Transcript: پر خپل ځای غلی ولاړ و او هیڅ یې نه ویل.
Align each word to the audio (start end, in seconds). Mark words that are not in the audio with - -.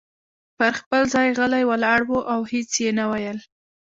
پر 0.57 0.71
خپل 0.79 1.01
ځای 1.13 1.27
غلی 1.37 1.63
ولاړ 1.67 1.99
و 2.09 2.11
او 2.33 2.41
هیڅ 2.51 2.71
یې 2.83 2.91
نه 2.99 3.05
ویل. 3.11 3.39